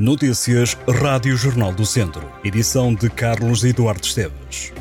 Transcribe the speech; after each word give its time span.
Notícias 0.00 0.78
Rádio 0.88 1.36
Jornal 1.36 1.74
do 1.74 1.84
Centro. 1.84 2.26
Edição 2.42 2.94
de 2.94 3.10
Carlos 3.10 3.62
Eduardo 3.64 4.02
Esteves. 4.02 4.72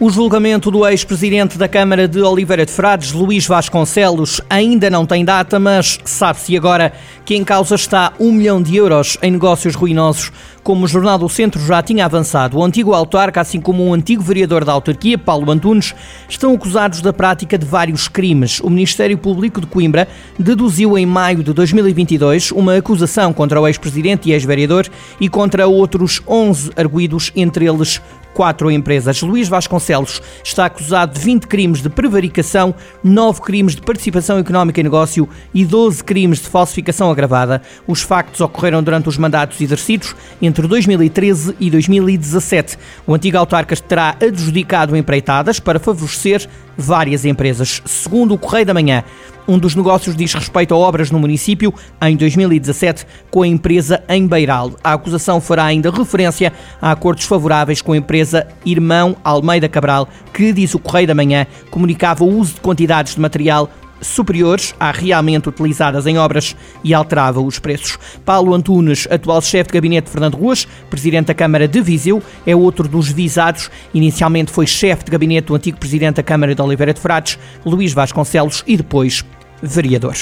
O 0.00 0.10
julgamento 0.10 0.68
do 0.68 0.84
ex-presidente 0.84 1.56
da 1.56 1.68
Câmara 1.68 2.08
de 2.08 2.20
Oliveira 2.20 2.66
de 2.66 2.72
Frades, 2.72 3.12
Luís 3.12 3.46
Vasconcelos, 3.46 4.40
ainda 4.50 4.90
não 4.90 5.06
tem 5.06 5.24
data, 5.24 5.60
mas 5.60 6.00
sabe-se 6.04 6.56
agora 6.56 6.92
que 7.24 7.36
em 7.36 7.44
causa 7.44 7.76
está 7.76 8.12
um 8.18 8.32
milhão 8.32 8.60
de 8.60 8.74
euros 8.74 9.16
em 9.22 9.30
negócios 9.30 9.76
ruinosos. 9.76 10.32
Como 10.62 10.84
o 10.84 10.88
Jornal 10.88 11.18
do 11.18 11.28
Centro 11.28 11.60
já 11.60 11.82
tinha 11.82 12.04
avançado, 12.04 12.56
o 12.56 12.64
antigo 12.64 12.94
autarca, 12.94 13.40
assim 13.40 13.60
como 13.60 13.82
o 13.82 13.92
antigo 13.92 14.22
vereador 14.22 14.64
da 14.64 14.72
autarquia, 14.72 15.18
Paulo 15.18 15.50
Antunes, 15.50 15.92
estão 16.28 16.54
acusados 16.54 17.02
da 17.02 17.12
prática 17.12 17.58
de 17.58 17.66
vários 17.66 18.06
crimes. 18.06 18.60
O 18.60 18.70
Ministério 18.70 19.18
Público 19.18 19.60
de 19.60 19.66
Coimbra 19.66 20.06
deduziu 20.38 20.96
em 20.96 21.04
maio 21.04 21.42
de 21.42 21.52
2022 21.52 22.52
uma 22.52 22.76
acusação 22.76 23.32
contra 23.32 23.60
o 23.60 23.66
ex-presidente 23.66 24.28
e 24.28 24.32
ex-vereador 24.32 24.86
e 25.20 25.28
contra 25.28 25.66
outros 25.66 26.22
11 26.28 26.70
arguídos, 26.76 27.32
entre 27.34 27.66
eles 27.66 28.00
quatro 28.34 28.70
empresas. 28.70 29.22
Luís 29.22 29.48
Vasconcelos 29.48 30.20
está 30.44 30.66
acusado 30.66 31.14
de 31.14 31.20
20 31.20 31.46
crimes 31.46 31.82
de 31.82 31.88
prevaricação, 31.88 32.74
9 33.02 33.40
crimes 33.40 33.74
de 33.74 33.82
participação 33.82 34.38
económica 34.38 34.80
em 34.80 34.84
negócio 34.84 35.28
e 35.54 35.64
12 35.64 36.02
crimes 36.04 36.38
de 36.40 36.48
falsificação 36.48 37.10
agravada. 37.10 37.62
Os 37.86 38.02
factos 38.02 38.40
ocorreram 38.40 38.82
durante 38.82 39.08
os 39.08 39.18
mandatos 39.18 39.60
exercidos 39.60 40.14
entre 40.40 40.66
2013 40.66 41.56
e 41.60 41.70
2017. 41.70 42.78
O 43.06 43.14
antigo 43.14 43.38
autarca 43.38 43.76
terá 43.76 44.16
adjudicado 44.20 44.96
empreitadas 44.96 45.58
para 45.60 45.78
favorecer 45.78 46.48
várias 46.76 47.24
empresas. 47.24 47.82
Segundo 47.84 48.34
o 48.34 48.38
Correio 48.38 48.66
da 48.66 48.74
Manhã, 48.74 49.04
um 49.46 49.58
dos 49.58 49.74
negócios 49.74 50.14
diz 50.14 50.32
respeito 50.32 50.72
a 50.72 50.76
obras 50.76 51.10
no 51.10 51.18
município 51.18 51.74
em 52.00 52.16
2017 52.16 53.06
com 53.30 53.42
a 53.42 53.46
empresa 53.46 54.02
em 54.08 54.26
Beiral. 54.26 54.72
A 54.82 54.92
acusação 54.92 55.40
fará 55.40 55.64
ainda 55.64 55.90
referência 55.90 56.52
a 56.80 56.92
acordos 56.92 57.24
favoráveis 57.24 57.82
com 57.82 57.92
a 57.92 57.96
empresa 57.96 58.46
Irmão 58.64 59.16
Almeida 59.24 59.68
Cabral, 59.68 60.08
que, 60.32 60.52
diz 60.52 60.74
o 60.74 60.78
Correio 60.78 61.08
da 61.08 61.14
Manhã, 61.14 61.46
comunicava 61.70 62.24
o 62.24 62.38
uso 62.38 62.54
de 62.54 62.60
quantidades 62.60 63.14
de 63.14 63.20
material 63.20 63.68
superiores 64.02 64.74
à 64.78 64.90
realmente 64.90 65.48
utilizadas 65.48 66.06
em 66.06 66.18
obras 66.18 66.54
e 66.84 66.92
alterava 66.92 67.40
os 67.40 67.58
preços. 67.58 67.98
Paulo 68.24 68.54
Antunes, 68.54 69.08
atual 69.10 69.40
chefe 69.40 69.68
de 69.68 69.74
gabinete 69.74 70.06
de 70.06 70.10
Fernando 70.10 70.36
Ruas, 70.36 70.66
presidente 70.90 71.26
da 71.26 71.34
Câmara 71.34 71.66
de 71.66 71.80
Viseu, 71.80 72.22
é 72.46 72.54
outro 72.54 72.88
dos 72.88 73.10
visados. 73.10 73.70
Inicialmente 73.94 74.50
foi 74.50 74.66
chefe 74.66 75.04
de 75.04 75.10
gabinete 75.10 75.46
do 75.46 75.54
antigo 75.54 75.78
presidente 75.78 76.16
da 76.16 76.22
Câmara 76.22 76.54
de 76.54 76.60
Oliveira 76.62 76.92
de 76.92 77.00
Frades, 77.00 77.38
Luís 77.64 77.92
Vasconcelos, 77.92 78.62
e 78.66 78.76
depois 78.76 79.24
vereador. 79.62 80.16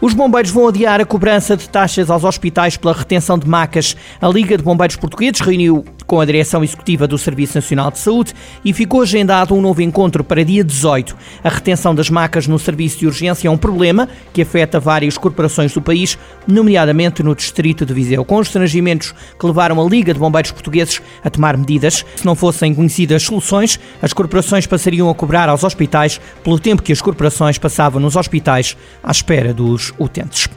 Os 0.00 0.12
bombeiros 0.12 0.50
vão 0.50 0.68
adiar 0.68 1.00
a 1.00 1.06
cobrança 1.06 1.56
de 1.56 1.68
taxas 1.68 2.10
aos 2.10 2.22
hospitais 2.22 2.76
pela 2.76 2.92
retenção 2.92 3.38
de 3.38 3.48
macas. 3.48 3.96
A 4.20 4.28
Liga 4.28 4.56
de 4.56 4.62
Bombeiros 4.62 4.96
Portugueses 4.96 5.40
reuniu 5.40 5.84
com 6.06 6.20
a 6.20 6.24
direção 6.24 6.62
executiva 6.62 7.06
do 7.06 7.18
Serviço 7.18 7.56
Nacional 7.56 7.90
de 7.90 7.98
Saúde 7.98 8.32
e 8.64 8.72
ficou 8.72 9.02
agendado 9.02 9.54
um 9.54 9.60
novo 9.60 9.82
encontro 9.82 10.22
para 10.22 10.44
dia 10.44 10.62
18. 10.62 11.16
A 11.42 11.48
retenção 11.48 11.94
das 11.94 12.08
macas 12.08 12.46
no 12.46 12.58
serviço 12.58 12.98
de 12.98 13.06
urgência 13.06 13.48
é 13.48 13.50
um 13.50 13.56
problema 13.56 14.08
que 14.32 14.42
afeta 14.42 14.78
várias 14.78 15.18
corporações 15.18 15.72
do 15.72 15.82
país, 15.82 16.18
nomeadamente 16.46 17.22
no 17.22 17.34
distrito 17.34 17.84
de 17.84 17.92
Viseu, 17.92 18.24
com 18.24 18.36
os 18.36 18.46
estrangimentos 18.46 19.14
que 19.38 19.46
levaram 19.46 19.84
a 19.84 19.88
Liga 19.88 20.14
de 20.14 20.20
Bombeiros 20.20 20.52
Portugueses 20.52 21.00
a 21.24 21.30
tomar 21.30 21.56
medidas. 21.56 22.04
Se 22.16 22.24
não 22.24 22.34
fossem 22.34 22.74
conhecidas 22.74 23.22
soluções, 23.22 23.80
as 24.00 24.12
corporações 24.12 24.66
passariam 24.66 25.10
a 25.10 25.14
cobrar 25.14 25.48
aos 25.48 25.64
hospitais 25.64 26.20
pelo 26.44 26.58
tempo 26.58 26.82
que 26.82 26.92
as 26.92 27.00
corporações 27.00 27.58
passavam 27.58 28.00
nos 28.00 28.16
hospitais 28.16 28.76
à 29.02 29.10
espera 29.10 29.52
dos 29.52 29.92
utentes. 29.98 30.48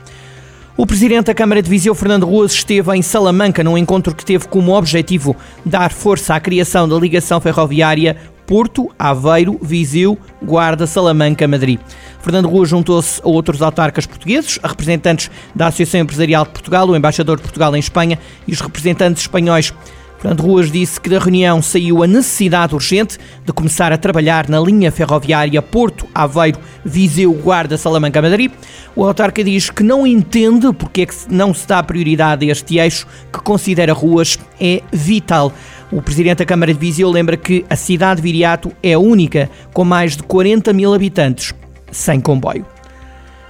O 0.80 0.88
presidente 0.88 1.26
da 1.26 1.34
Câmara 1.34 1.62
de 1.62 1.70
Viseu, 1.70 1.94
Fernando 1.94 2.26
Ruas, 2.26 2.54
esteve 2.54 2.96
em 2.96 3.02
Salamanca 3.02 3.62
num 3.62 3.78
encontro 3.78 4.16
que 4.16 4.24
teve 4.24 4.48
como 4.48 4.74
objetivo 4.74 5.36
dar 5.66 5.92
força 5.92 6.34
à 6.34 6.40
criação 6.40 6.88
da 6.88 6.96
ligação 6.96 7.42
ferroviária 7.42 8.16
Porto, 8.48 8.90
Aveiro, 8.98 9.60
Viseu, 9.62 10.18
Guarda, 10.42 10.88
Salamanca, 10.88 11.46
Madrid. 11.50 11.82
Fernando 12.22 12.48
Ruas 12.48 12.70
juntou-se 12.70 13.22
a 13.22 13.28
outros 13.28 13.62
autarcas 13.62 14.06
portugueses, 14.06 14.58
a 14.64 14.70
representantes 14.70 15.30
da 15.54 15.68
Associação 15.68 16.00
Empresarial 16.00 16.46
de 16.46 16.52
Portugal, 16.52 16.88
o 16.88 16.96
embaixador 16.96 17.36
de 17.36 17.44
Portugal 17.44 17.76
em 17.76 17.80
Espanha 17.80 18.18
e 18.48 18.54
os 18.54 18.62
representantes 18.62 19.24
espanhóis. 19.24 19.74
Fernando 20.20 20.42
Ruas 20.42 20.70
disse 20.70 21.00
que 21.00 21.10
da 21.10 21.18
reunião 21.18 21.62
saiu 21.62 22.04
a 22.04 22.08
necessidade 22.08 22.76
urgente 22.76 23.18
de 23.46 23.54
começar 23.54 23.94
a 23.94 23.98
trabalhar 23.98 24.50
na 24.50 24.60
linha 24.60 24.92
ferroviária 24.92 25.62
Porto, 25.62 26.06
Aveiro, 26.14 26.60
Viseu, 26.84 27.32
Guarda, 27.32 27.78
Salamanca, 27.78 28.22
Madrid. 28.22 28.52
O 28.94 29.06
autarca 29.06 29.42
diz 29.42 29.70
que 29.70 29.82
não 29.82 30.06
entende 30.06 30.74
porque 30.74 31.04
é 31.04 31.06
que 31.06 31.16
não 31.30 31.54
se 31.54 31.66
dá 31.66 31.82
prioridade 31.82 32.50
a 32.50 32.52
este 32.52 32.78
eixo 32.78 33.08
que 33.32 33.40
considera 33.40 33.94
ruas 33.94 34.38
é 34.60 34.82
vital. 34.92 35.54
O 35.90 36.02
presidente 36.02 36.40
da 36.40 36.46
Câmara 36.46 36.74
de 36.74 36.80
Viseu 36.80 37.10
lembra 37.10 37.38
que 37.38 37.66
a 37.70 37.78
cidade 37.78 38.18
de 38.18 38.24
Viriato 38.24 38.74
é 38.84 38.98
única 38.98 39.50
com 39.74 39.86
mais 39.86 40.18
de 40.18 40.24
40 40.24 40.74
mil 40.74 40.94
habitantes 40.94 41.54
sem 41.92 42.20
comboio. 42.20 42.79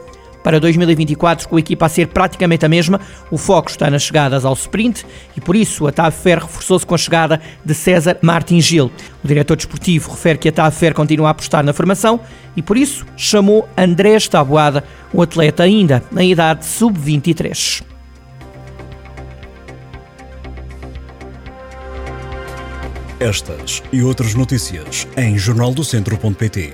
para 0.48 0.58
2024, 0.60 1.46
com 1.46 1.56
a 1.56 1.60
equipa 1.60 1.84
a 1.84 1.88
ser 1.90 2.06
praticamente 2.06 2.64
a 2.64 2.70
mesma, 2.70 2.98
o 3.30 3.36
foco 3.36 3.68
está 3.68 3.90
nas 3.90 4.00
chegadas 4.00 4.46
ao 4.46 4.54
sprint 4.54 5.04
e 5.36 5.42
por 5.42 5.54
isso 5.54 5.86
a 5.86 5.92
TAV 5.92 6.10
Fer 6.10 6.38
reforçou-se 6.38 6.86
com 6.86 6.94
a 6.94 6.98
chegada 6.98 7.38
de 7.62 7.74
César 7.74 8.16
Martin 8.22 8.58
Gil. 8.58 8.90
O 9.22 9.28
diretor 9.28 9.58
desportivo 9.58 10.10
refere 10.10 10.38
que 10.38 10.48
a 10.48 10.52
TAV 10.52 10.72
Fer 10.74 10.94
continua 10.94 11.28
a 11.28 11.30
apostar 11.32 11.62
na 11.62 11.74
formação 11.74 12.18
e 12.56 12.62
por 12.62 12.78
isso 12.78 13.04
chamou 13.14 13.68
Andrés 13.76 14.26
Taboada, 14.26 14.84
um 15.12 15.20
atleta 15.20 15.64
ainda 15.64 16.02
na 16.10 16.24
idade 16.24 16.64
sub-23. 16.64 17.82
Estas 23.20 23.82
e 23.92 24.02
outras 24.02 24.34
notícias 24.34 25.06
em 25.14 25.36
jornaldocentro.pt 25.36 26.72